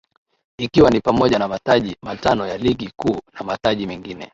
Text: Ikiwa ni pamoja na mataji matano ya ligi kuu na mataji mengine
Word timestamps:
Ikiwa 0.57 0.89
ni 0.89 1.01
pamoja 1.01 1.39
na 1.39 1.47
mataji 1.47 1.95
matano 2.01 2.47
ya 2.47 2.57
ligi 2.57 2.91
kuu 2.97 3.19
na 3.33 3.43
mataji 3.45 3.87
mengine 3.87 4.29